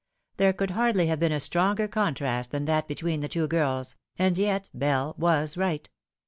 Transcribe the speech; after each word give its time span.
There 0.37 0.51
could 0.51 0.71
h;irdly 0.71 1.05
have 1.09 1.19
been 1.19 1.31
a 1.31 1.39
stronger 1.39 1.87
contrast 1.87 2.49
than 2.49 2.65
that 2.65 2.87
between 2.87 3.19
the 3.19 3.27
two 3.29 3.45
girls; 3.47 3.97
and 4.17 4.35
yet 4.35 4.67
Bell 4.73 5.13
was 5.15 5.57
right. 5.57 5.87